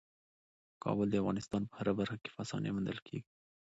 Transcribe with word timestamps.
کابل 0.83 1.07
د 1.11 1.15
افغانستان 1.21 1.61
په 1.69 1.73
هره 1.79 1.93
برخه 1.99 2.15
کې 2.21 2.29
په 2.35 2.39
اسانۍ 2.45 2.69
موندل 2.73 2.97
کېږي. 3.07 3.27